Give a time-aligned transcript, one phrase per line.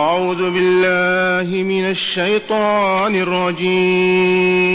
[0.00, 4.70] أعوذ بالله من الشيطان الرجيم.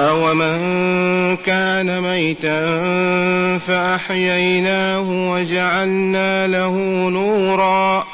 [0.00, 2.60] أومن كان ميتا
[3.58, 6.76] فأحييناه وجعلنا له
[7.08, 8.06] نورا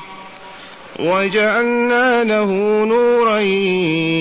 [0.98, 2.52] وجعلنا له
[2.84, 3.38] نورا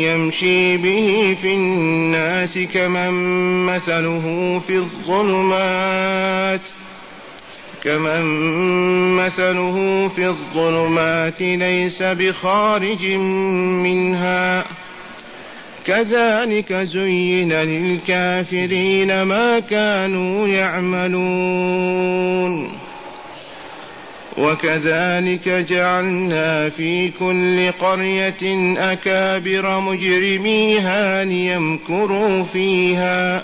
[0.07, 3.13] يمشي به في الناس كمن
[3.65, 6.61] مثله في الظلمات
[7.87, 8.25] كمن
[9.15, 13.05] مثله في الظلمات ليس بخارج
[13.83, 14.65] منها.
[15.85, 21.17] كذلك زين للكافرين ما كانوا يعملون.
[24.37, 33.43] وكذلك جعلنا في كل قرية أكابر مجرميها ليمكروا فيها.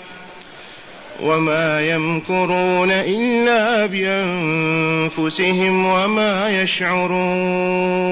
[1.22, 8.04] وما يمكرون إلا بأنفسهم وما يشعرون.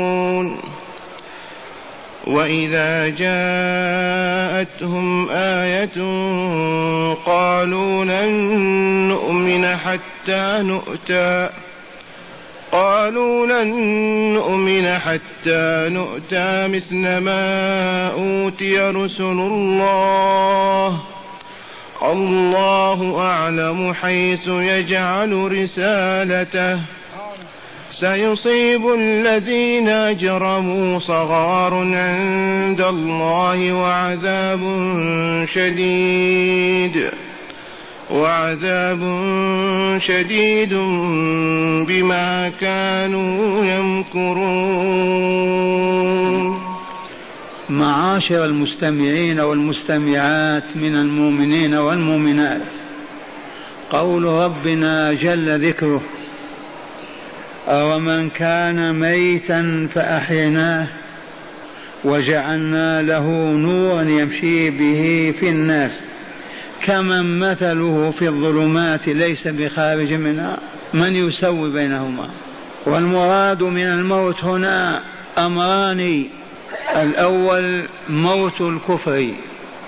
[2.27, 5.97] وإذا جاءتهم آية
[7.27, 8.33] قالوا لن
[9.09, 11.49] نؤمن حتى نؤتى.
[12.73, 13.69] قالوا لن
[14.35, 21.01] نؤمن حتى نؤتى مثل ما أوتي رسل الله.
[22.11, 26.79] الله أعلم حيث يجعل رسالته.
[27.91, 34.61] سيصيب الذين أجرموا صغار عند الله وعذاب
[35.55, 37.11] شديد.
[38.11, 39.01] وعذاب
[39.99, 40.75] شديد
[41.87, 45.03] بما كانوا يمكرون.
[47.73, 52.73] معاشر المستمعين والمستمعات من المؤمنين والمؤمنات.
[53.91, 56.03] قول ربنا جل ذكره
[57.69, 60.87] أومن كان ميتا فأحيناه
[62.05, 65.93] وجعلنا له نورا يمشي به في الناس
[66.83, 70.59] كمن مثله في الظلمات ليس بخارج منها.
[70.95, 72.29] من يسوي بينهما؟
[72.87, 75.03] والمراد من الموت هنا
[75.39, 76.27] أمران
[76.97, 79.35] الأول موت الكفر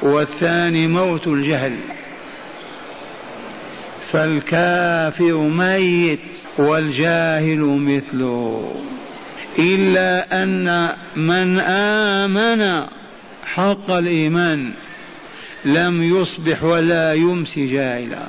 [0.03, 1.77] والثاني موت الجهل.
[4.13, 6.19] فالكافر ميت
[6.59, 8.75] والجاهل مثله
[9.59, 12.87] إلا أن من آمن
[13.45, 14.73] حق الإيمان
[15.65, 18.23] لم يصبح ولا يمسي جاهلا.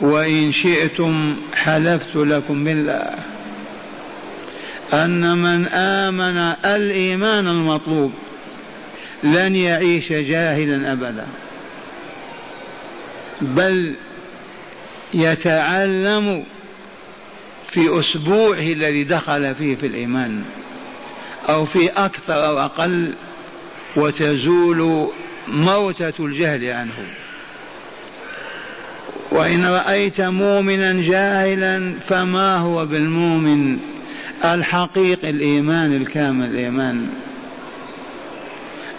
[0.00, 3.33] وإن شئتم حلفت لكم بالله.
[4.94, 8.12] أن من آمن الإيمان المطلوب
[9.22, 11.26] لن يعيش جاهلا أبدا
[13.40, 13.94] بل
[15.14, 16.44] يتعلم
[17.68, 20.42] في أسبوعه الذي دخل فيه في الإيمان
[21.48, 23.14] أو في أكثر أو أقل
[23.96, 25.10] وتزول
[25.48, 26.92] موتة الجهل عنه.
[29.30, 33.93] وإن رأيت مؤمنا جاهلا فما هو بالمؤمن؟
[34.44, 37.08] الحقيقي الإيمان الكامل الإيمان.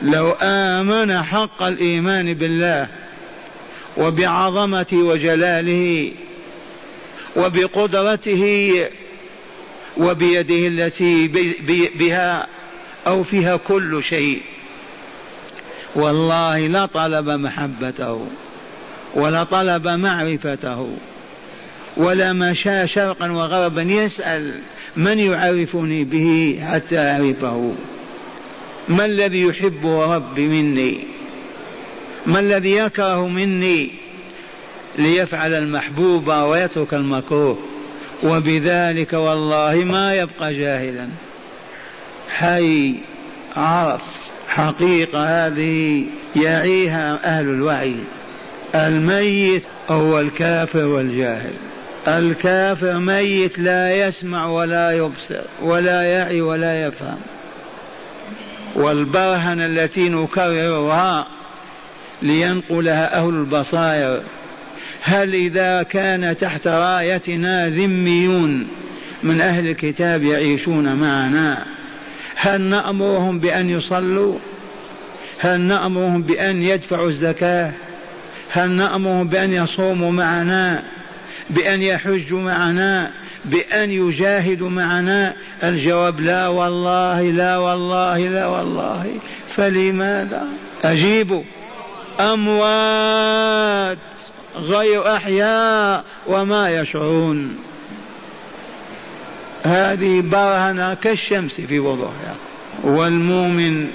[0.02, 2.88] لو آمن حق الإيمان بالله
[3.98, 6.12] وبعظمته وجلاله
[7.36, 8.86] وبقدرته
[9.98, 11.28] وبيده التي
[11.96, 12.48] بها
[13.08, 14.42] أو فيها كل شيء.
[15.96, 18.28] والله لطلب محبته
[19.14, 20.98] ولطلب معرفته.
[21.98, 24.62] ولا مشى شرقا وغربا يسأل
[24.98, 27.74] من يعرفني به حتى أعرفه؟
[28.88, 31.08] ما الذي يحبه ربي مني؟
[32.26, 33.92] ما الذي يكره مني
[34.98, 37.58] ليفعل المحبوب ويترك المكروه؟
[38.24, 41.08] وبذلك والله ما يبقى جاهلا.
[42.30, 42.96] حي
[43.56, 44.02] عرف
[44.48, 46.06] حقيقة هذه
[46.36, 47.96] يعيها أهل الوعي.
[48.76, 51.54] الميت هو الكافر والجاهل.
[52.08, 57.18] الكافر ميت لا يسمع ولا يبصر ولا يعي ولا يفهم.
[58.76, 61.28] والبرهنة التي نكررها
[62.22, 64.24] لينقلها أهل البصائر.
[65.02, 68.68] هل إذا كان تحت رايتنا ذميون
[69.24, 71.66] من أهل الكتاب يعيشون معنا؟
[72.36, 74.40] هل نأمرهم بأن يصلوا؟
[75.40, 77.72] هل نأمرهم بأن يدفعوا الزكاة؟
[78.50, 80.84] هل نأمرهم بأن يصوموا معنا؟
[81.50, 83.12] بأن يحجوا معنا
[83.46, 85.34] بأن يجاهدوا معنا.
[85.64, 89.20] الجواب لا والله لا والله لا والله.
[89.56, 90.48] فلماذا؟
[90.84, 91.44] أجيبوا
[92.20, 93.98] أموات
[94.56, 97.58] غير أحياء وما يشعرون.
[99.64, 102.36] هذه برهنة كالشمس في وضوحها.
[102.84, 103.88] والمؤمن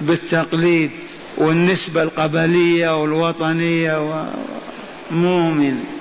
[0.00, 0.90] بالتقليد
[1.36, 4.26] والنسبة القبلية والوطنية
[5.10, 5.95] مؤمن.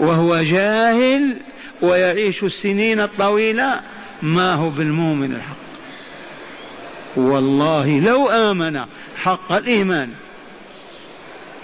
[0.00, 1.36] وهو جاهل
[1.82, 3.80] ويعيش السنين الطويلة
[4.22, 5.56] ما هو بالمؤمن الحق.
[7.16, 8.80] والله لو آمن
[9.16, 10.10] حق الإيمان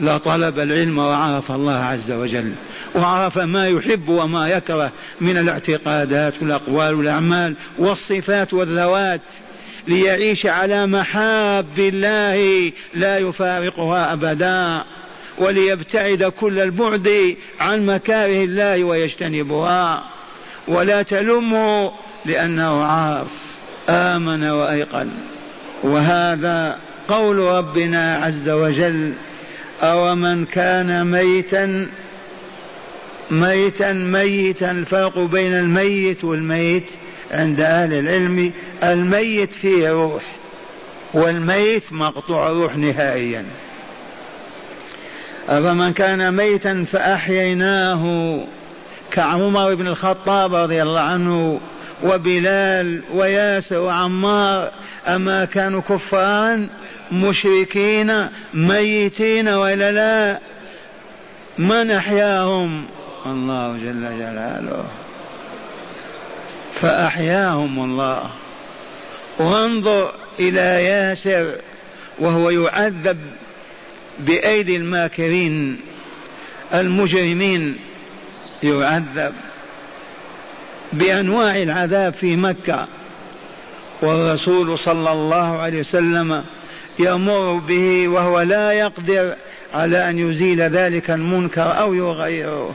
[0.00, 2.52] لطلب العلم وعرف الله عز وجل
[2.94, 9.20] وعرف ما يحب وما يكره من الاعتقادات والأقوال والأعمال والصفات والذوات
[9.88, 14.84] ليعيش على محاب الله لا يفارقها أبدا.
[15.40, 20.10] وليبتعد كل البعد عن مكاره الله ويجتنبها.
[20.68, 21.92] ولا تلمه
[22.24, 23.28] لأنه عارف
[23.88, 25.10] آمن وأيقن.
[25.82, 26.78] وهذا
[27.08, 29.12] قول ربنا عز وجل
[29.82, 31.86] أو من كان ميتا
[33.30, 36.90] ميتا ميتا الفرق بين الميت والميت
[37.30, 38.52] عند أهل العلم
[38.84, 40.22] الميت فيه روح
[41.14, 43.44] والميت مقطوع روح نهائيا.
[45.50, 48.36] أفمن كان ميتا فأحييناه
[49.12, 51.60] كعمر بن الخطاب رضي الله عنه
[52.02, 54.70] وبلال وياسر وعمار
[55.08, 56.68] أما كانوا كفارا
[57.12, 60.38] مشركين ميتين وإلا لا
[61.58, 62.84] من أحياهم؟
[63.26, 64.84] الله جل جلاله.
[66.80, 68.30] فأحياهم الله.
[69.38, 71.54] وانظر إلى ياسر
[72.18, 73.18] وهو يعذب
[74.26, 75.80] بأيدي الماكرين
[76.74, 77.76] المجرمين
[78.62, 79.32] يعذب
[80.92, 82.86] بأنواع العذاب في مكة.
[84.02, 86.44] والرسول صلى الله عليه وسلم
[86.98, 89.34] يمر به وهو لا يقدر
[89.74, 92.74] على أن يزيل ذلك المنكر أو يغيره.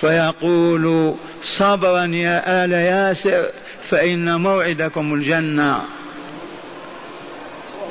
[0.00, 3.46] فيقول صبرا يا آل ياسر
[3.90, 5.95] فإن موعدكم الجنة.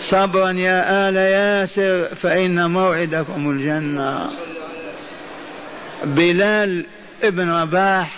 [0.09, 4.29] صبرا يا آل ياسر فإن موعدكم الجنة.
[6.03, 6.85] بلال
[7.23, 8.11] ابن رباح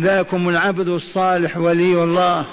[0.00, 2.46] ذاكم العبد الصالح ولي الله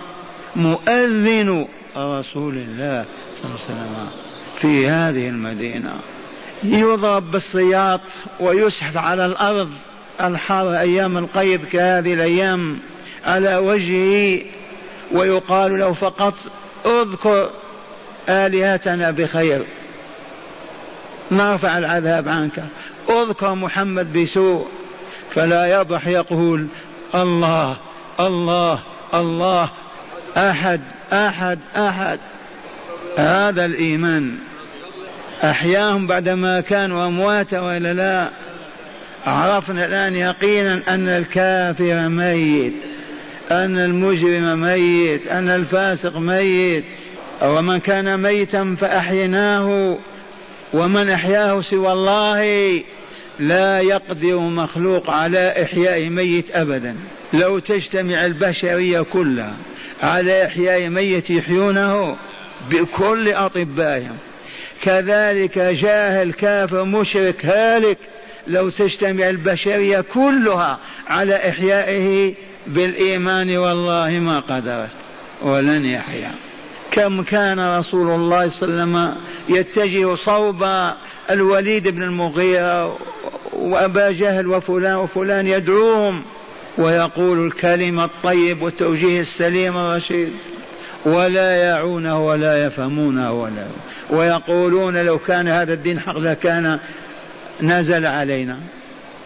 [0.55, 1.67] مؤذن
[1.97, 3.05] رسول الله
[3.41, 4.07] صلى الله عليه وسلم
[4.55, 5.93] في هذه المدينة.
[6.63, 8.01] يضرب بالسياط
[8.39, 9.69] ويسحب على الأرض
[10.21, 12.79] الحر أيام القيض كهذه الأيام
[13.25, 14.41] على وجهه
[15.11, 16.33] ويقال له فقط
[16.85, 17.49] اذكر
[18.29, 19.65] آلهتنا بخير.
[21.31, 22.63] نرفع العذاب عنك.
[23.09, 24.67] أذكر محمد بسوء.
[25.35, 26.67] فلا يضح يقول
[27.15, 27.77] الله
[28.19, 28.79] الله
[29.13, 29.69] الله.
[30.37, 30.81] أحد
[31.13, 32.19] أحد أحد.
[33.17, 34.37] هذا الإيمان.
[35.43, 38.29] أحياهم بعدما كانوا أمواتا وإلا لا.
[39.27, 42.73] عرفنا الآن يقينا أن الكافر ميت
[43.51, 46.83] أن المجرم ميت أن الفاسق ميت.
[47.41, 49.97] ومن كان ميتا فأحيناه
[50.73, 52.43] ومن أحياه سوى الله
[53.39, 56.95] لا يقدر مخلوق على إحياء ميت أبدا.
[57.33, 59.53] لو تجتمع البشرية كلها
[60.03, 62.15] على إحياء ميت يحيونه
[62.69, 64.17] بكل أطبائهم.
[64.81, 67.97] كذلك جاهل كافر مشرك هالك
[68.47, 72.33] لو تجتمع البشرية كلها على إحيائه
[72.67, 74.89] بالإيمان والله ما قدرت
[75.41, 76.31] ولن يحيا.
[76.99, 79.15] كم كان رسول الله صلى الله عليه وسلم
[79.49, 80.67] يتجه صوب
[81.31, 82.97] الوليد بن المغيرة
[83.53, 86.21] وأبا جهل وفلان وفلان يدعوهم
[86.77, 90.33] ويقول الكلمة الطيب والتوجيه السليم الرشيد.
[91.05, 93.67] ولا يعونه ولا يفهمونه ولا
[94.09, 96.79] ويقولون لو كان هذا الدين حق لكان
[97.61, 98.57] نزل علينا.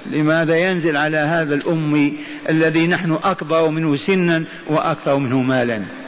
[0.06, 2.13] لماذا ينزل على هذا الأمي
[2.50, 6.03] الذي نحن أكبر منه سنا وأكثر منه مالا؟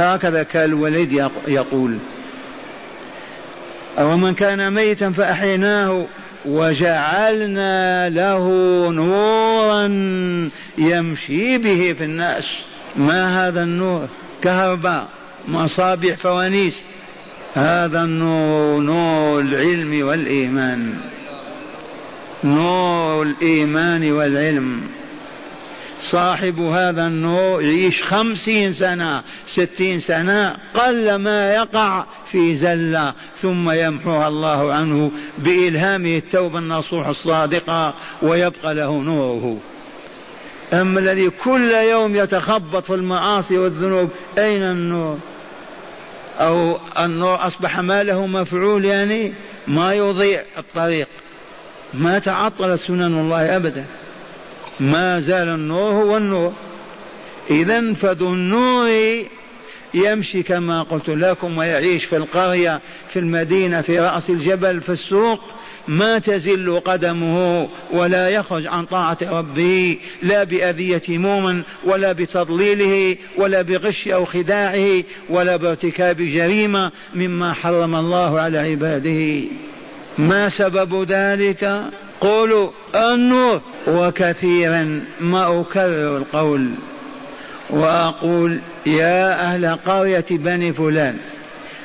[0.00, 1.12] هكذا كان الوليد
[1.48, 1.98] يقول.
[3.98, 6.06] ومن كان ميتا فأحيناه
[6.44, 8.48] وجعلنا له
[8.90, 9.86] نورا
[10.78, 12.44] يمشي به في الناس.
[12.96, 14.08] ما هذا النور؟
[14.42, 15.08] كهرباء
[15.48, 16.76] مصابيح فوانيس.
[17.54, 20.94] هذا النور نور العلم والإيمان.
[22.44, 24.80] نور الإيمان والعلم.
[26.00, 33.12] صاحب هذا النور يعيش خمسين سنة ستين سنة قل ما يقع في زلة
[33.42, 39.58] ثم يمحوها الله عنه بإلهامه التوبة النصوح الصادقة ويبقى له نوره.
[40.72, 45.18] أما الذي كل يوم يتخبط في المعاصي والذنوب أين النور
[46.38, 49.34] أو النور أصبح ما له مفعول يعني؟
[49.68, 51.08] ما يضيع الطريق.
[51.94, 53.84] ما تعطلت سنن الله أبدا.
[54.80, 56.52] ما زال النور هو النور.
[57.50, 58.90] إذا فذو النور
[59.94, 62.80] يمشي كما قلت لكم ويعيش في القرية
[63.12, 65.40] في المدينة في رأس الجبل في السوق.
[65.88, 74.08] ما تزل قدمه ولا يخرج عن طاعة ربه لا بأذية مؤمن ولا بتضليله ولا بغش
[74.08, 79.42] أو خداعه ولا بارتكاب جريمة مما حرم الله على عباده.
[80.18, 81.82] ما سبب ذلك؟
[82.20, 83.60] قولوا النور.
[83.86, 86.70] وكثيرا ما أكرر القول.
[87.70, 91.16] وأقول يا أهل قرية بني فلان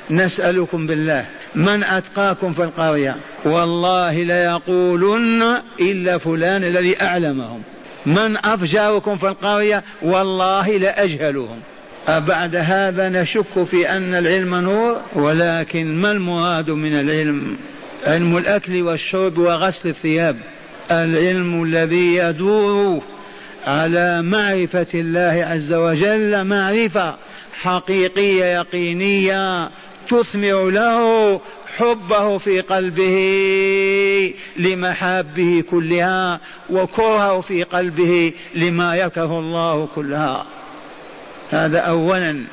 [0.09, 1.25] نسألكم بالله
[1.55, 3.15] من أتقاكم في القرية.
[3.45, 7.61] والله ليقولن إلا فلان الذي أعلمهم.
[8.05, 11.59] من أفجركم في القرية والله لأجهلهم
[12.07, 17.57] أبعد هذا نشك في أن العلم نور ولكن ما المراد من العلم؟
[18.05, 20.39] علم الأكل والشرب وغسل الثياب.
[20.91, 23.01] العلم الذي يدور
[23.67, 27.17] على معرفة الله عز وجل معرفة
[27.53, 29.69] حقيقية يقينية
[30.09, 31.41] تثمر له
[31.77, 40.45] حبه في قلبه لمحابه كلها وكرهه في قلبه لما يكره الله كلها.
[41.51, 42.43] هذا اولا.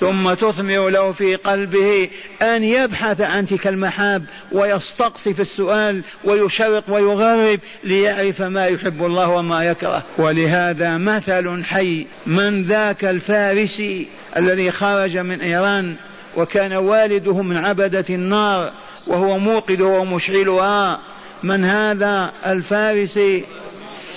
[0.00, 2.08] ثم تثمر له في قلبه
[2.42, 9.64] أن يبحث عن تلك المحاب ويستقصي في السؤال ويشرق ويغرب ليعرف ما يحب الله وما
[9.64, 10.02] يكره.
[10.18, 15.96] ولهذا مثل حي من ذاك الفارسي الذي خرج من إيران
[16.36, 18.72] وكان والده من عبدة النار
[19.06, 21.00] وهو موقدها ومشعلها
[21.42, 23.44] من هذا الفارسي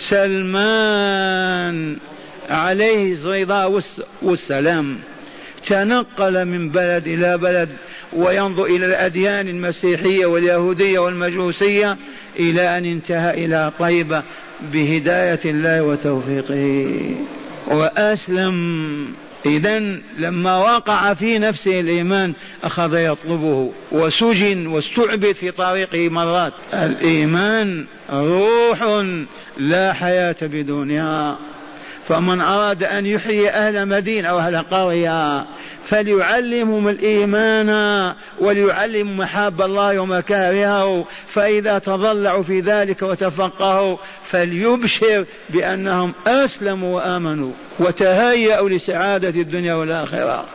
[0.10, 1.98] سلمان
[2.50, 3.82] عليه الرضا
[4.22, 5.00] والسلام.
[5.64, 7.70] تنقل من بلد إلى بلد
[8.14, 11.98] وينظر إلى الأديان المسيحية واليهودية والمجوسية
[12.40, 14.24] إلى أن انتهى إلى طيبة
[14.74, 17.16] بهداية الله وتوفيقه.
[17.68, 19.14] وأسلم.
[19.46, 19.80] إذا
[20.18, 26.54] لما وقع في نفسه الإيمان أخذ يطلبه وسجن واستعبد في طريقه مرات.
[26.74, 29.04] الإيمان روح
[29.58, 31.38] لا حياة بدونها.
[32.10, 35.46] فمن أراد أن يحيي أهل مدينة أو أهل قرية
[35.86, 37.70] فليعلمهم الإيمان
[38.40, 49.42] وليعلمهم محاب الله ومكارهه فإذا تضلعوا في ذلك وتفقهوا فليبشر بأنهم أسلموا وآمنوا وتهيأوا لسعادة
[49.42, 50.46] الدنيا والآخرة.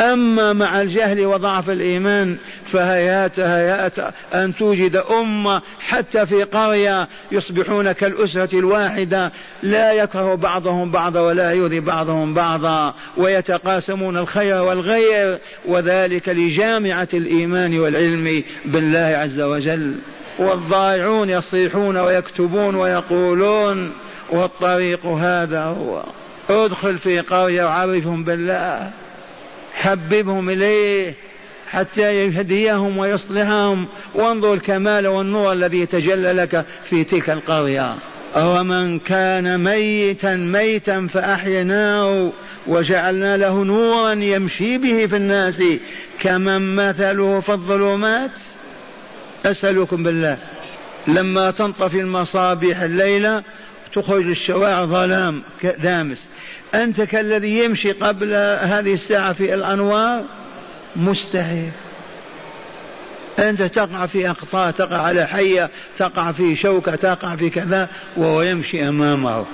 [0.00, 2.36] أما مع الجهل وضعف الإيمان
[2.72, 3.98] فهيات هيات
[4.34, 11.80] أن توجد أمة حتى في قرية يصبحون كالأسرة الواحدة لا يكره بعضهم بعضا ولا يؤذي
[11.80, 19.98] بعضهم بعضا ويتقاسمون الخير والغير وذلك لجامعة الإيمان والعلم بالله عز وجل.
[20.38, 23.92] والضائعون يصيحون ويكتبون ويقولون
[24.30, 26.02] والطريق هذا هو.
[26.50, 28.90] ادخل في قرية وعرفهم بالله.
[29.76, 31.14] حببهم إليه
[31.70, 33.86] حتى يهديهم ويصلحهم.
[34.14, 37.94] وانظر الكمال والنور الذي يتجلى لك في تلك القرية.
[38.36, 42.30] ومن كان ميتا ميتا فأحيناه
[42.66, 45.62] وجعلنا له نورا يمشي به في الناس.
[46.20, 48.38] كمن مثله في الظلمات؟
[49.46, 50.38] أسألكم بالله.
[51.08, 53.42] لما تنطفي المصابيح الليلة
[53.96, 55.42] تخرج الشوارع ظلام
[55.78, 56.28] دامس.
[56.74, 60.24] أنت كالذي يمشي قبل هذه الساعة في الأنوار؟
[60.96, 61.70] مستحيل.
[63.38, 68.88] أنت تقع في أقطار تقع على حية تقع في شوكة تقع في كذا وهو يمشي
[68.88, 69.46] أمامه.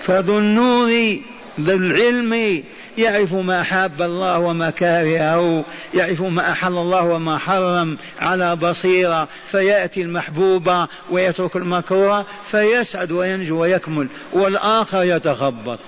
[0.00, 1.18] فذو النور
[1.60, 2.62] ذو العلم
[2.98, 10.02] يعرف ما حاب الله وما كرهه يعرف ما أحل الله وما حرم على بصيرة فيأتي
[10.02, 15.78] المحبوب ويترك المكروه فيسعد وينجو ويكمل والآخر يتخبط.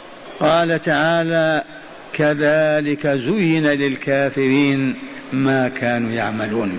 [0.41, 1.65] قال تعالى
[2.13, 4.97] كذلك زين للكافرين
[5.33, 6.79] ما كانوا يعملون.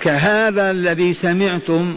[0.00, 1.96] كهذا الذي سمعتم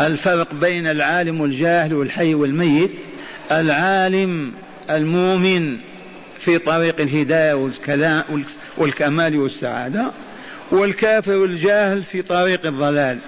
[0.00, 3.00] الفرق بين العالم والجاهل والحي والميت
[3.52, 4.52] العالم
[4.90, 5.76] المؤمن
[6.44, 7.70] في طريق الهداية
[8.76, 10.10] والكمال والسعادة
[10.70, 13.18] والكافر الجاهل في طريق الضلال.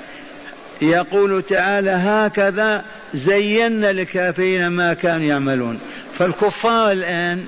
[0.82, 5.78] يقول تعالى هكذا زينا للكافرين ما كانوا يعملون.
[6.18, 7.44] فالكفار الآن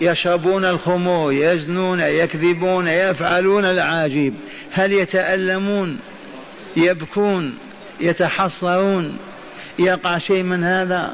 [0.00, 4.34] يشربون الخمور يزنون يكذبون يفعلون العاجيب.
[4.72, 5.98] هل يتألمون؟
[6.76, 7.54] يبكون
[8.00, 9.16] يتحصرون.
[9.78, 11.12] يقع شيء من هذا؟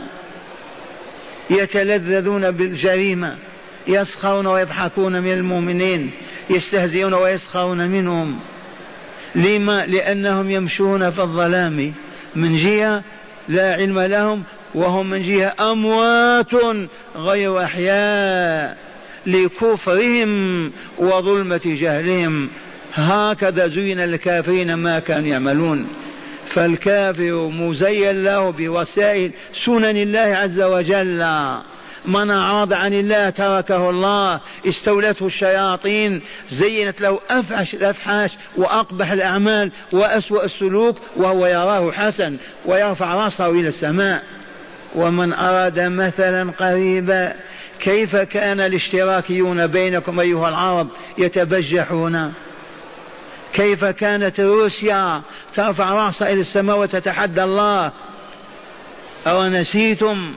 [1.50, 3.36] يتلذذون بالجريمة.
[3.88, 6.10] يسخرون ويضحكون من المؤمنين
[6.50, 8.38] يستهزئون ويسخرون منهم.
[9.34, 11.94] لما؟ لأنهم يمشون في الظلام.
[12.36, 13.02] من جهة
[13.48, 14.42] لا علم لهم
[14.74, 16.52] وهم من جهة أموات
[17.16, 18.76] غير أحياء
[19.26, 22.48] لكفرهم وظلمة جهلهم.
[22.94, 25.86] هكذا زين للكافرين ما كانوا يعملون.
[26.46, 29.30] فالكافر مزين له بوسائل
[29.64, 31.22] سنن الله عز وجل.
[32.06, 40.44] من أعرض عن الله تركه الله استولته الشياطين زينت له أفحش الأفحاش وأقبح الأعمال وأسوأ
[40.44, 42.36] السلوك وهو يراه حسن
[42.66, 44.22] ويرفع رأسه إلى السماء.
[44.94, 47.34] ومن أراد مثلا قريبا
[47.80, 50.88] كيف كان الاشتراكيون بينكم أيها العرب
[51.18, 52.32] يتبجحون؟
[53.52, 55.22] كيف كانت روسيا
[55.54, 57.92] ترفع رأسها إلى السماء وتتحدى الله؟
[59.26, 60.34] أو نسيتم؟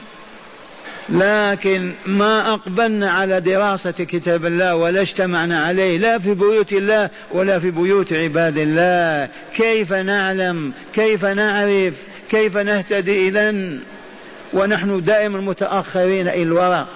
[1.12, 7.60] لكن ما أقبلنا على دراسة كتاب الله ولا اجتمعنا عليه لا في بيوت الله ولا
[7.60, 9.30] في بيوت عباد الله.
[9.56, 11.94] كيف نعلم؟ كيف نعرف؟
[12.30, 13.56] كيف نهتدي إذا
[14.53, 16.88] ونحن دائما متأخرين إلى الوراء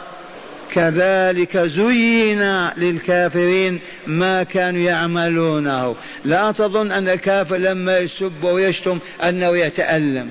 [0.72, 5.95] كذلك زين للكافرين ما كانوا يعملونه.
[6.25, 10.29] لا تظن أن الكافر لما يسب ويشتم أنه يتألم.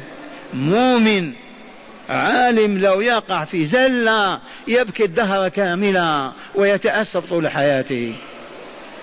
[0.54, 1.32] مؤمن
[2.08, 8.14] عالم لو يقع في زلة يبكي الدهر كاملا ويتأسف طول حياته.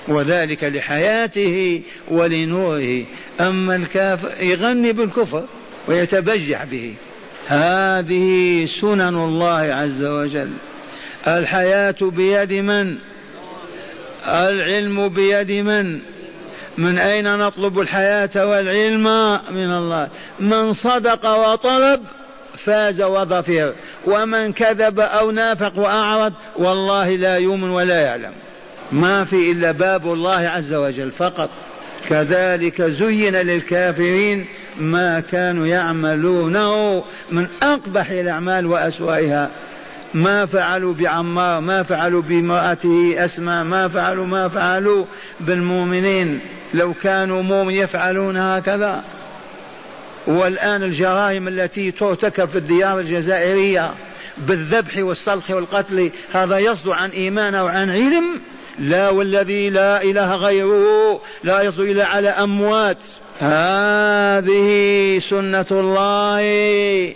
[0.08, 3.06] وذلك لحياته ولنوره.
[3.40, 5.44] أما الكافر يغني بالكفر
[5.88, 6.94] ويتبجح به.
[7.48, 10.52] هذه سنن الله عز وجل.
[11.28, 12.98] الحياة بيد من؟
[14.28, 16.00] العلم بيد من؟
[16.78, 19.04] من أين نطلب الحياة والعلم؟
[19.52, 20.10] من الله.
[20.40, 22.04] من صدق وطلب
[22.66, 23.74] فاز وظفر.
[24.06, 28.32] ومن كذب أو نافق وأعرض والله لا يؤمن ولا يعلم.
[28.92, 31.50] ما في إلا باب الله عز وجل فقط.
[32.10, 34.46] كذلك زين للكافرين
[34.80, 39.50] ما كانوا يعملونه من أقبح الأعمال وأسوأها.
[40.14, 45.06] ما فعلوا بعمار ما فعلوا بامرأته أسماء ما فعلوا ما فعلوا
[45.40, 46.40] بالمؤمنين.
[46.74, 49.04] لو كانوا مؤمن يفعلون هكذا.
[50.28, 53.94] والآن الجرائم التي ترتكب في الديار الجزائرية
[54.38, 58.42] بالذبح والسلخ والقتل هذا يصدر عن إيمان أو عن علم؟
[58.80, 63.06] لا والذي لا إله غيره لا يصدر إلا على أموات.
[63.40, 67.14] هذه سنة الله.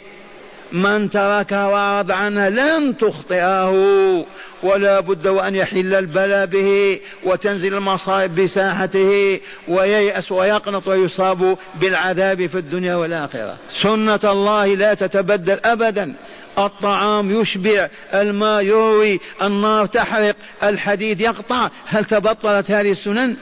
[0.75, 4.25] من تركها وأعرض عنها لن تخطئه.
[4.63, 12.95] ولا بد وأن يحل البلاء به وتنزل المصائب بساحته وييأس ويقنط ويصاب بالعذاب في الدنيا
[12.95, 13.57] والآخرة.
[13.71, 16.13] سنة الله لا تتبدل أبدا.
[16.57, 21.69] الطعام يشبع الماء يروي النار تحرق الحديد يقطع.
[21.85, 23.35] هل تبطلت هذه السنن؟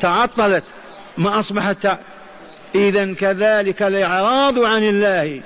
[0.00, 0.64] تعطلت.
[1.18, 1.98] ما أصبحت
[2.74, 5.40] إذا كذلك الإعراض عن الله.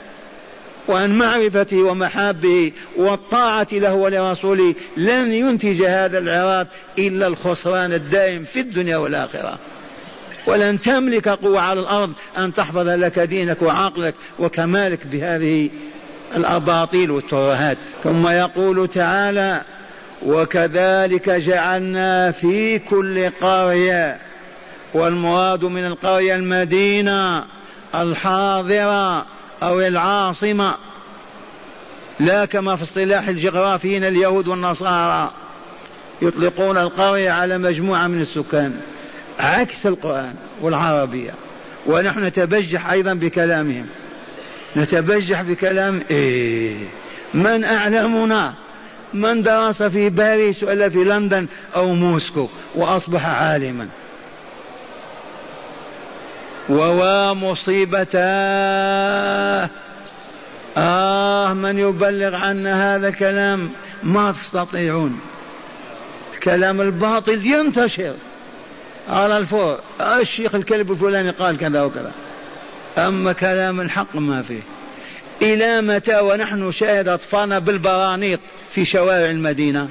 [0.89, 6.67] وعن معرفته ومحابه والطاعة له ولرسوله لن ينتج هذا العراق
[6.99, 9.59] إلا الخسران الدائم في الدنيا والآخرة.
[10.47, 15.71] ولن تملك قوة على الأرض أن تحفظ لك دينك وعقلك وكمالك بهذه
[16.37, 17.79] الأباطيل والترهات.
[18.03, 19.63] ثم يقول تعالى
[20.23, 24.17] وكذلك جعلنا في كل قرية
[24.95, 27.45] والمراد من القرية المدينة
[27.95, 29.27] الحاضرة
[29.63, 30.75] أو العاصمة
[32.21, 35.31] لا كما في اصطلاح الجغرافيين اليهود والنصارى
[36.23, 38.81] يطلقون القرية على مجموعة من السكان
[39.39, 41.31] عكس القرآن والعربية.
[41.87, 43.87] ونحن نتبجح أيضا بكلامهم.
[44.77, 46.77] نتبجح بكلام إيه
[47.35, 48.55] من أعلمنا؟
[49.15, 53.89] من درس في باريس ولا في لندن أو موسكو وأصبح عالما.
[56.69, 58.19] ووا مصيبتاه
[60.79, 63.71] آه من يبلغ عنا هذا الكلام؟
[64.03, 65.21] ما تستطيعون.
[66.35, 68.15] الكلام الباطل ينتشر
[69.09, 69.81] على الفور.
[70.01, 72.13] الشيخ الكلب الفلاني قال كذا وكذا.
[72.99, 74.61] أما كلام الحق ما فيه.
[75.43, 79.89] إلى متى ونحن شاهد أطفالنا بالبرانيط في شوارع المدينة؟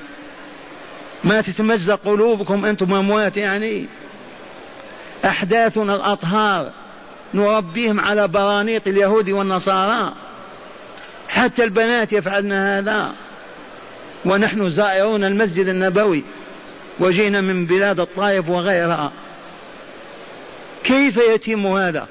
[1.24, 3.88] ما تتمزق قلوبكم أنتم أموات يعني؟
[5.28, 6.72] أحداثنا الأطهار
[7.34, 10.14] نربيهم على برانيط اليهود والنصارى.
[11.30, 13.14] حتى البنات يفعلن هذا.
[14.26, 16.24] ونحن زائرون المسجد النبوي
[17.00, 19.12] وجينا من بلاد الطائف وغيرها.
[20.84, 22.08] كيف يتم هذا؟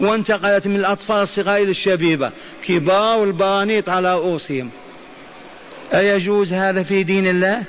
[0.00, 2.30] وانتقلت من الأطفال الصغار إلى الشبيبة
[2.64, 4.70] كبار البرانيط على رؤوسهم.
[5.94, 7.62] أيجوز هذا في دين الله؟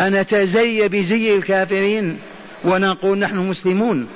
[0.00, 2.18] أن نتزي بزي الكافرين؟
[2.64, 4.08] ونقول نحن مسلمون.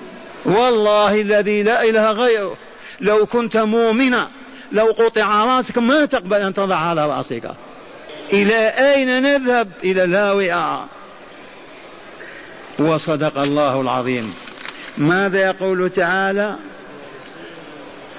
[0.44, 2.57] والله الذي لا إله غيره
[3.00, 4.31] لو كنت مؤمنا
[4.72, 7.55] لو قطع رأسك ما تقبل أن تضع على رأسك.
[8.33, 10.85] إلى أين نذهب؟ إلى الهاوية.
[12.78, 14.35] وصدق الله العظيم.
[14.98, 16.57] ماذا يقول تعالى؟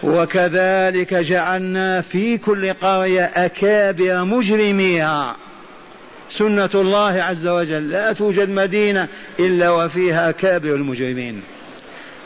[0.04, 5.36] وكذلك جعلنا في كل قرية أكابر مجرميها.
[6.38, 7.90] سنة الله عز وجل.
[7.90, 9.08] لا توجد مدينة
[9.40, 11.42] إلا وفيها أكابر المجرمين.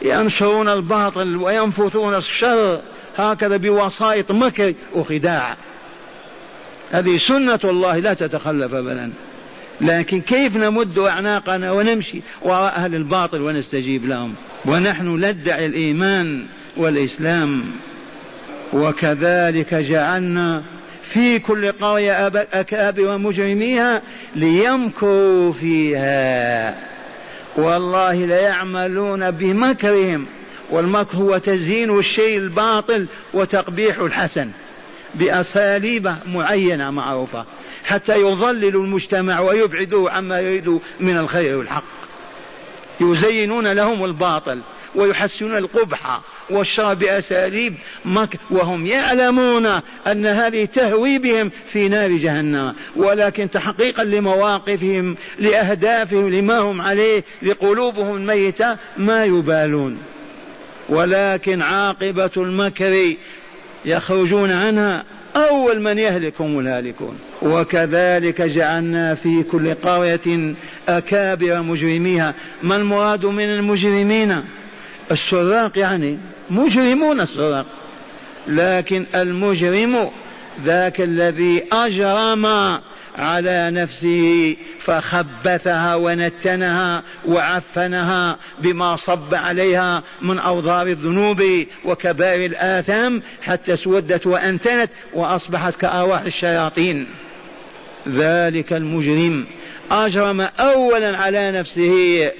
[0.02, 2.82] ينشرون الباطل وينفثون الشر
[3.18, 5.58] هكذا بوسائط مكر وخداع.
[6.92, 9.12] هذه سنة الله لا تتخلف أبدا.
[9.82, 14.34] لكن كيف نمد أعناقنا ونمشي وراء أهل الباطل ونستجيب لهم؟
[14.66, 16.46] ونحن ندعي الإيمان
[16.78, 17.64] والإسلام.
[18.74, 20.64] وكذلك جعلنا
[21.10, 24.02] في كل قرية أكابر مجرميها
[24.36, 26.76] ليمكروا فيها.
[27.56, 30.26] والله ليعملون بمكرهم.
[30.70, 34.50] والمكر هو تزيين الشيء الباطل وتقبيح الحسن
[35.16, 37.46] بأساليب معينة معروفة
[37.86, 41.84] حتى يضللوا المجتمع ويبعدوه عما يريدوا من الخير والحق.
[43.02, 44.60] يزينون لهم الباطل.
[44.96, 49.66] ويحسنون القبح والشر بأساليب مك وهم يعلمون
[50.08, 52.76] أن هذه تهوي بهم في نار جهنم.
[52.96, 59.98] ولكن تحقيقا لمواقفهم لأهدافهم لما هم عليه لقلوبهم الميتة ما يبالون.
[60.90, 63.14] ولكن عاقبة المكر
[63.86, 65.04] يخرجون عنها
[65.36, 67.20] أول من يهلكهم الهالكون.
[67.42, 70.56] وكذلك جعلنا في كل قرية
[70.90, 72.34] أكابر مجرميها.
[72.64, 74.44] ما المراد من المجرمين؟
[75.12, 76.18] السراق يعني
[76.50, 77.66] مجرمون السراق.
[78.48, 80.10] لكن المجرم
[80.66, 82.46] ذاك الذي أجرم
[83.18, 91.44] على نفسه فخبثها ونتنها وعفنها بما صب عليها من أوضار الذنوب
[91.86, 97.08] وكبائر الآثام حتى اسودت وأنتنت وأصبحت كأرواح الشياطين.
[98.10, 99.46] ذلك المجرم
[99.92, 102.32] أجرم أولا على نفسه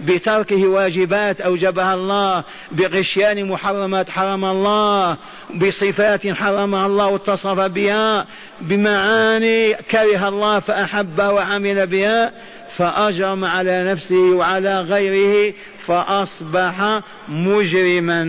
[0.00, 5.16] بتركه واجبات أوجبها الله بغشيان محرمات حرم الله
[5.54, 8.26] بصفات حرمها الله واتصف بها
[8.60, 12.32] بمعاني كره الله فأحبها وعمل بها
[12.76, 18.28] فأجرم على نفسه وعلى غيره فأصبح مجرما.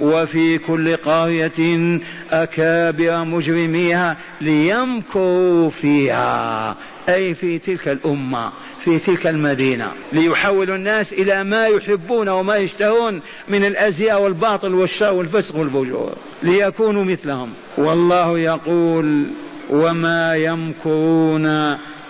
[0.00, 2.00] وفي كل قرية
[2.32, 6.76] أكابر مجرميها ليمكروا فيها.
[7.08, 8.52] أي في تلك الأمة.
[8.84, 15.56] في تلك المدينة ليحولوا الناس إلى ما يحبون وما يشتهون من الأزياء والباطل والشر والفسق
[15.56, 17.52] والفجور ليكونوا مثلهم.
[17.78, 19.26] والله يقول
[19.70, 21.46] وما يمكرون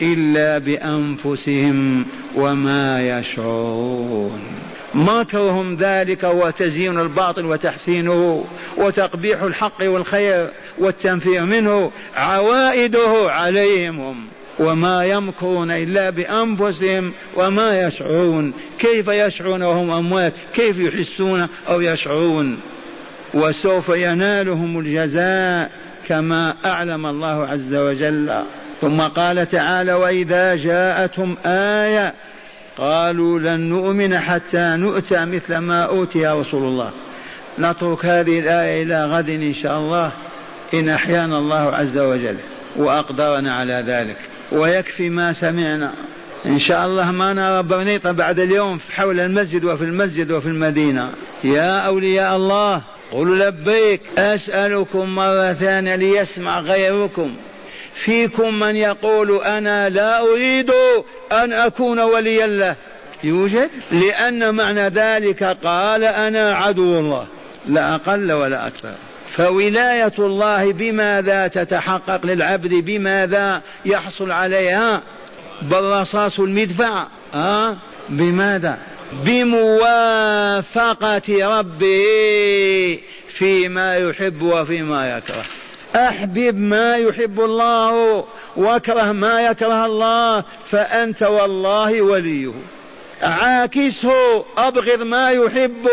[0.02, 4.40] إلا بأنفسهم وما يشعرون
[4.94, 8.44] مكرهم ذلك هو تزيين الباطل وتحسينه
[8.76, 14.00] وتقبيح الحق والخير والتنفير منه عوائده عليهم.
[14.00, 14.26] هم
[14.58, 18.52] وما يمكرون إلا بأنفسهم وما يشعرون.
[18.78, 22.60] كيف يشعرون وهم أموات؟ كيف يحسون أو يشعرون؟
[23.34, 25.70] وسوف ينالهم الجزاء
[26.08, 28.42] كما أعلم الله عز وجل.
[28.80, 32.14] ثم قال تعالى وإذا جاءتهم آية
[32.76, 36.90] قالوا لن نؤمن حتى نؤتى مثل ما أوتي رسول الله.
[37.58, 40.12] نترك هذه الآية إلى غد إن شاء الله.
[40.74, 42.36] إن أحيانا الله عز وجل
[42.76, 44.16] وأقدرنا على ذلك.
[44.52, 45.94] ويكفي ما سمعنا.
[46.46, 51.10] إن شاء الله ما نرى برنيطة بعد اليوم حول المسجد وفي المسجد وفي المدينة.
[51.44, 57.34] يا أولياء الله قل لبيك أسألكم مرة ثانية ليسمع غيركم.
[57.94, 60.72] فيكم من يقول أنا لا أريد
[61.32, 62.76] أن أكون وليا له.
[63.24, 67.26] يوجد؟ لأن معنى ذلك قال أنا عدو الله.
[67.66, 68.94] لا أقل ولا أكثر
[69.36, 75.02] فولاية الله بماذا تتحقق للعبد؟ بماذا يحصل عليها؟
[75.62, 77.76] بالرصاص المدفع أه؟
[78.08, 78.78] بماذا؟
[79.24, 80.58] بموافقة
[81.58, 85.44] ربه فيما يحب وفيما يكره.
[85.96, 88.24] أحبب ما يحب الله
[88.56, 92.52] وأكره ما يكره الله فأنت والله وليه.
[93.22, 95.88] عاكسه أبغض ما يحب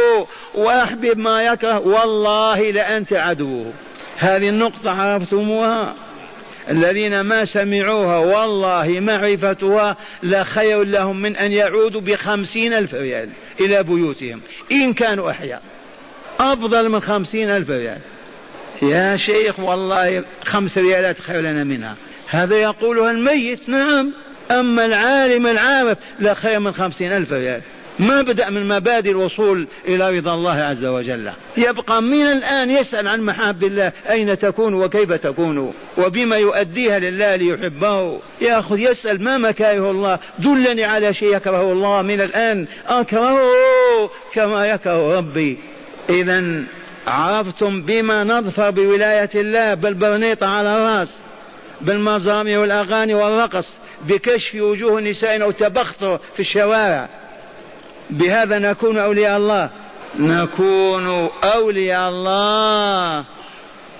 [0.56, 1.80] وأحبب ما يكره.
[1.80, 3.74] والله لأنت عدوه
[4.18, 5.96] هذه النقطة عرفتموها؟
[6.70, 13.30] الذين ما سمعوها والله معرفتها لخير لهم من أن يعودوا بخمسين ألف ريال
[13.60, 14.42] إلى بيوتهم.
[14.72, 15.62] إن كانوا أحياء.
[16.40, 18.00] أفضل من خمسين ألف ريال.
[18.82, 21.96] يا شيخ والله خمس ريالات خير لنا منها.
[22.28, 23.70] هذا يقولها الميت.
[23.70, 24.14] نعم.
[24.60, 27.62] أما العالم العارف لا خير من خمسين ألف ريال.
[28.00, 31.32] ما بدأ من مبادئ الوصول إلى رضا الله عز وجل.
[31.58, 38.20] يبقى من الآن يسأل عن محاب الله أين تكون وكيف تكون؟ وبما يؤديها لله ليحبه.
[38.42, 42.68] يأخذ يسأل ما مكاره الله؟ دلني على شيء يكره الله من الآن.
[42.88, 45.60] أكرهه كما يكره ربي.
[46.10, 46.64] إذا
[47.08, 51.16] عرفتم بما نظفر بولاية الله بالبرنيطة على الرأس
[51.82, 53.81] بالمزامير والأغاني والرقص.
[54.08, 57.10] بكشف وجوه النساء أو تبختر في الشوارع.
[58.10, 59.70] بهذا نكون أولياء الله.
[60.20, 63.26] نكون أولياء الله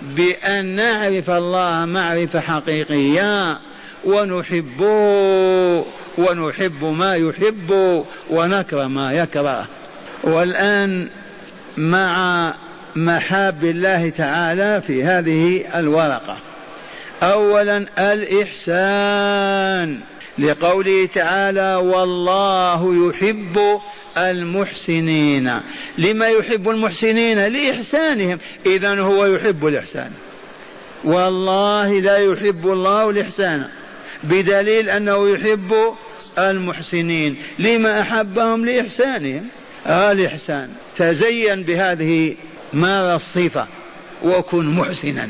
[0.02, 3.60] بأن نعرف الله معرفة حقيقية.
[4.06, 5.86] ونحبه
[6.18, 9.68] ونحب ما يحب ونكره ما يكره.
[10.24, 11.10] والآن
[11.78, 12.54] مع
[12.96, 16.38] محاب الله تعالى في هذه الورقة.
[17.24, 20.00] أولا الإحسان
[20.40, 23.80] لقوله تعالى والله يحب
[24.18, 25.52] المحسنين.
[25.98, 28.40] لما يحب المحسنين؟ لإحسانهم.
[28.66, 30.12] إذا هو يحب الإحسان.
[31.04, 33.68] والله لا يحب الله الإحسان.
[34.24, 35.74] بدليل أنه يحب
[36.38, 37.36] المحسنين.
[37.60, 39.48] لما أحبهم؟ لإحسانهم.
[39.88, 40.70] آه الإحسان.
[40.96, 42.36] تزين بهذه
[42.74, 43.68] مار الصفة.
[44.24, 45.30] وكن محسنا.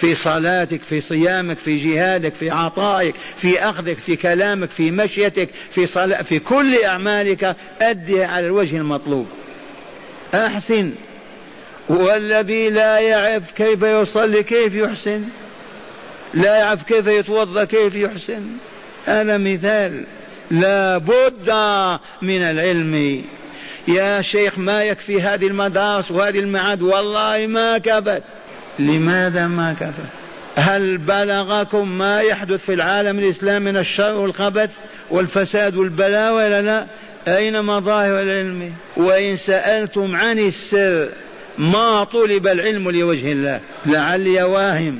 [0.00, 5.86] في صلاتك في صيامك في جهادك في عطائك في أخذك في كلامك في مشيتك في
[5.86, 9.26] صلاة في كل أعمالك أدها على الوجه المطلوب.
[10.34, 10.92] أحسن.
[11.88, 15.24] والذي لا يعرف كيف يصلي كيف يحسن.
[16.34, 18.50] لا يعرف كيف يتوضأ كيف يحسن.
[19.06, 20.04] هذا مثال
[20.50, 21.50] لا بد
[22.22, 23.24] من العلم.
[23.88, 28.22] يا شيخ ما يكفي هذه المدارس وهذه المعاد؟ والله ما كفت.
[28.78, 30.24] لماذا ما كفى
[30.56, 34.70] هل بلغكم ما يحدث في العالم الإسلامي من الشر والخبث
[35.10, 36.86] والفساد والبلاء ولا لا؟
[37.28, 41.08] أين مظاهر العلم؟ وإن سألتم عن السر
[41.58, 44.98] ما طلب العلم لوجه الله؟ لعلي واهم.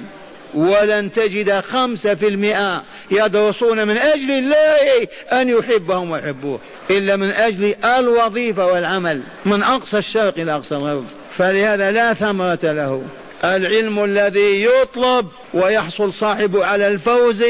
[0.55, 6.61] ولن تجد خمسة في المئة يدرسون من أجل الله أن يحبهم ويحبوه
[6.91, 11.05] إلا من أجل الوظيفة والعمل من أقصى الشرق إلى أقصى الغرب.
[11.31, 13.03] فلهذا لا ثمرة له.
[13.45, 17.45] العلم الذي يطلب ويحصل صاحبه على الفوز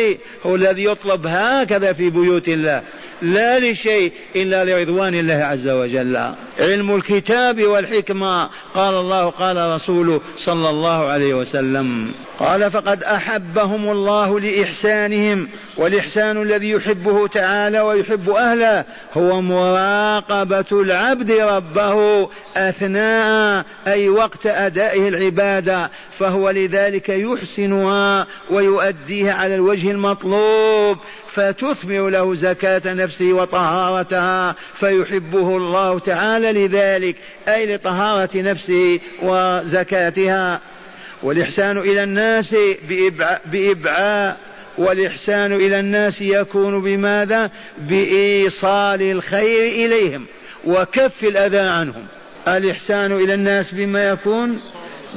[0.46, 2.82] هو الذي يطلب هكذا في بيوت الله.
[3.22, 6.34] لا لشيء إلا لرضوان الله عز وجل.
[6.60, 8.50] علم الكتاب والحكمة.
[8.74, 12.12] قال الله قال رسوله صلى الله عليه وسلم.
[12.38, 22.28] قال فقد أحبهم الله لإحسانهم والإحسان الذي يحبه تعالى ويحب أهله هو مراقبة العبد ربه
[22.56, 30.98] أثناء أي وقت أدائه العبادة فهو لذلك يحسنها ويؤديها على الوجه المطلوب.
[31.34, 37.16] فتثمر له زكاة نفسه وطهارتها فيحبه الله تعالى لذلك
[37.48, 40.60] أي لطهارة نفسه وزكاتها.
[41.22, 42.56] والإحسان إلى الناس
[42.88, 44.38] بإبعاء, بإبعاء
[44.78, 50.26] والإحسان إلى الناس يكون بماذا؟ بإيصال الخير إليهم
[50.64, 52.06] وكف الأذى عنهم.
[52.48, 54.60] الإحسان إلى الناس بما يكون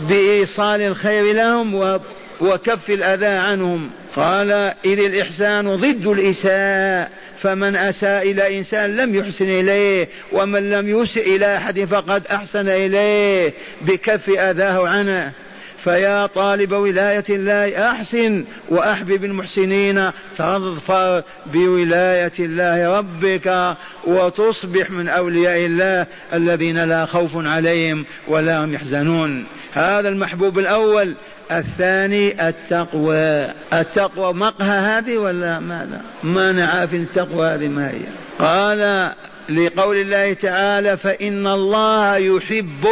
[0.09, 1.99] بإيصال الخير لهم
[2.41, 3.89] وكف الأذى عنهم.
[4.17, 4.51] قال
[4.85, 11.57] إذ الإحسان ضد الإساءة فمن أساء إلى إنسان لم يحسن إليه ومن لم يسئ إلى
[11.57, 15.31] أحد فقد أحسن إليه بكف أذاه عنه.
[15.77, 26.07] فيا طالب ولاية الله أحسن وأحبب المحسنين تظفر بولاية الله ربك وتصبح من أولياء الله
[26.33, 29.45] الذين لا خوف عليهم ولا هم يحزنون.
[29.73, 31.15] هذا المحبوب الأول
[31.51, 33.53] الثاني التقوى.
[33.73, 38.01] التقوى مقهى هذه ولا ماذا؟ ما نعرف التقوى هذه ما هي؟
[38.39, 39.11] قال
[39.49, 42.87] لقول الله تعالى فإن الله يحب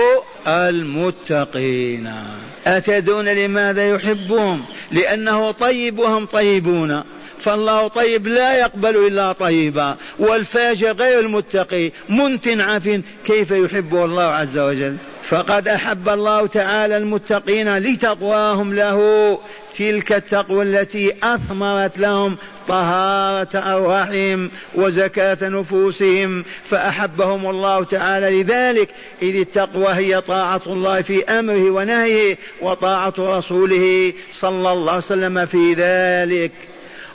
[0.47, 2.13] المتقين.
[2.67, 7.03] أتدون لماذا يحبهم لأنه طيب وهم طيبون.
[7.39, 9.95] فالله طيب لا يقبل إلا طيبا.
[10.19, 11.91] والفاجر غير المتقي.
[12.09, 14.97] منتن عف كيف يحبه الله عز وجل؟
[15.29, 19.39] فقد أحب الله تعالى المتقين لتقواهم له.
[19.77, 28.89] تلك التقوى التي أثمرت لهم طهارة أرواحهم وزكاة نفوسهم فأحبهم الله تعالى لذلك.
[29.21, 35.73] إذ التقوى هي طاعة الله في أمره ونهيه وطاعة رسوله صلى الله عليه وسلم في
[35.73, 36.51] ذلك.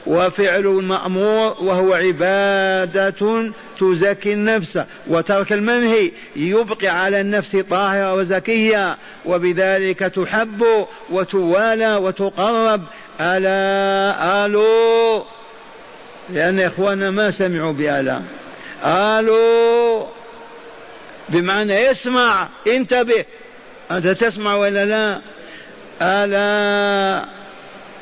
[0.06, 10.86] وفعل المأمور وهو عبادة تزكي النفس وترك المنهي يبقي على النفس طاهرة وزكية وبذلك تحب
[11.10, 12.82] وتوالى وتقرب.
[13.20, 15.24] ألا ألو؟
[16.30, 18.20] لأن إخواننا ما سمعوا بألا
[18.84, 20.06] قالوا
[21.28, 23.24] بمعنى اسمع انتبه.
[23.90, 25.20] أنت تسمع ولا لا؟
[26.02, 27.39] ألا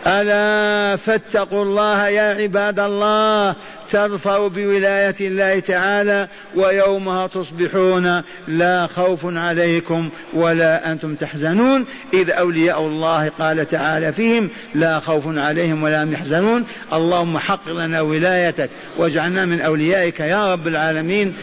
[0.07, 3.55] ألا فاتقوا الله يا عباد الله
[3.91, 13.29] تظفروا بولاية الله تعالى ويومها تصبحون لا خوف عليكم ولا أنتم تحزنون إذ أولياء الله
[13.29, 16.65] قال تعالى فيهم لا خوف عليهم ولا هم يحزنون.
[16.93, 21.35] اللهم حق لنا ولايتك واجعلنا من أوليائك يا رب العالمين.